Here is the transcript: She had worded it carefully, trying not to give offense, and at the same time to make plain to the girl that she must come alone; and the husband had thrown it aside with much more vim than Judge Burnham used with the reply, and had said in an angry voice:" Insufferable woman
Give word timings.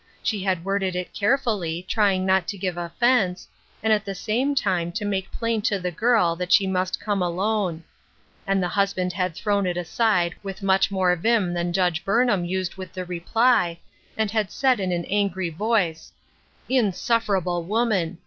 She 0.23 0.41
had 0.41 0.65
worded 0.65 0.95
it 0.95 1.13
carefully, 1.13 1.85
trying 1.87 2.25
not 2.25 2.47
to 2.47 2.57
give 2.57 2.75
offense, 2.75 3.47
and 3.83 3.93
at 3.93 4.03
the 4.03 4.15
same 4.15 4.55
time 4.55 4.91
to 4.93 5.05
make 5.05 5.31
plain 5.31 5.61
to 5.69 5.77
the 5.77 5.91
girl 5.91 6.35
that 6.37 6.51
she 6.51 6.65
must 6.65 6.99
come 6.99 7.21
alone; 7.21 7.83
and 8.47 8.63
the 8.63 8.67
husband 8.69 9.13
had 9.13 9.35
thrown 9.35 9.67
it 9.67 9.77
aside 9.77 10.33
with 10.41 10.63
much 10.63 10.89
more 10.89 11.15
vim 11.15 11.53
than 11.53 11.71
Judge 11.71 12.03
Burnham 12.03 12.45
used 12.45 12.77
with 12.77 12.93
the 12.93 13.05
reply, 13.05 13.77
and 14.17 14.31
had 14.31 14.49
said 14.49 14.79
in 14.79 14.91
an 14.91 15.05
angry 15.05 15.49
voice:" 15.51 16.11
Insufferable 16.67 17.61
woman 17.63 18.17